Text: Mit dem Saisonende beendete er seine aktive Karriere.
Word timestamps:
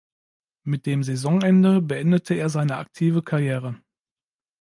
Mit 0.63 0.87
dem 0.87 1.03
Saisonende 1.03 1.79
beendete 1.79 2.33
er 2.33 2.49
seine 2.49 2.77
aktive 2.77 3.21
Karriere. 3.21 3.79